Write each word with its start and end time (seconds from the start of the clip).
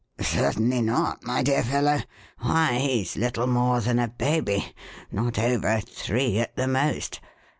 "Certainly 0.19 0.81
not, 0.81 1.23
my 1.23 1.43
dear 1.43 1.61
fellow. 1.61 2.01
Why, 2.39 2.79
he's 2.79 3.15
little 3.17 3.45
more 3.45 3.81
than 3.81 3.99
a 3.99 4.07
baby 4.07 4.73
not 5.11 5.37
over 5.37 5.79
three 5.79 6.39
at 6.39 6.55
the 6.55 6.67
most. 6.67 7.19